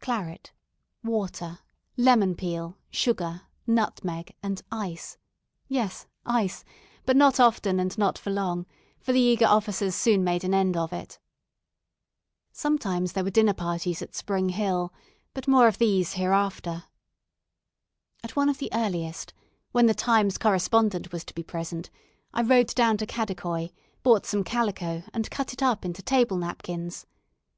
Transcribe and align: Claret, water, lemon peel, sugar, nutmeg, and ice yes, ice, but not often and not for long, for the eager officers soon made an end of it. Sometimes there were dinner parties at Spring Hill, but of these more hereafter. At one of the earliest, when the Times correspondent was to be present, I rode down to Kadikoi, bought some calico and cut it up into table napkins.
Claret, 0.00 0.50
water, 1.02 1.58
lemon 1.98 2.34
peel, 2.34 2.78
sugar, 2.88 3.42
nutmeg, 3.66 4.34
and 4.42 4.62
ice 4.72 5.18
yes, 5.68 6.06
ice, 6.24 6.64
but 7.04 7.18
not 7.18 7.38
often 7.38 7.78
and 7.78 7.98
not 7.98 8.16
for 8.16 8.30
long, 8.30 8.64
for 8.98 9.12
the 9.12 9.20
eager 9.20 9.44
officers 9.44 9.94
soon 9.94 10.24
made 10.24 10.42
an 10.42 10.54
end 10.54 10.74
of 10.74 10.90
it. 10.94 11.18
Sometimes 12.50 13.12
there 13.12 13.24
were 13.24 13.28
dinner 13.30 13.52
parties 13.52 14.00
at 14.00 14.14
Spring 14.14 14.48
Hill, 14.48 14.90
but 15.34 15.46
of 15.46 15.76
these 15.76 16.14
more 16.16 16.18
hereafter. 16.18 16.84
At 18.22 18.34
one 18.36 18.48
of 18.48 18.56
the 18.56 18.70
earliest, 18.72 19.34
when 19.72 19.84
the 19.84 19.92
Times 19.92 20.38
correspondent 20.38 21.12
was 21.12 21.26
to 21.26 21.34
be 21.34 21.42
present, 21.42 21.90
I 22.32 22.40
rode 22.40 22.74
down 22.74 22.96
to 22.96 23.06
Kadikoi, 23.06 23.68
bought 24.02 24.24
some 24.24 24.44
calico 24.44 25.02
and 25.12 25.30
cut 25.30 25.52
it 25.52 25.62
up 25.62 25.84
into 25.84 26.00
table 26.00 26.38
napkins. 26.38 27.04